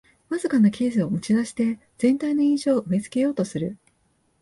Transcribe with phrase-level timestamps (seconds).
[0.29, 3.77] わずかなケースを持ちだして全体の印象を植え付けようとする